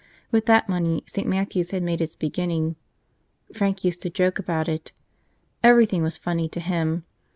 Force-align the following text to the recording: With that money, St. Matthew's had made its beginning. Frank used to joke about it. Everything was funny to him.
With 0.31 0.47
that 0.47 0.67
money, 0.67 1.03
St. 1.05 1.27
Matthew's 1.27 1.69
had 1.69 1.83
made 1.83 2.01
its 2.01 2.15
beginning. 2.15 2.75
Frank 3.53 3.83
used 3.83 4.01
to 4.01 4.09
joke 4.09 4.39
about 4.39 4.67
it. 4.67 4.93
Everything 5.61 6.01
was 6.01 6.17
funny 6.17 6.49
to 6.49 6.59
him. 6.59 7.03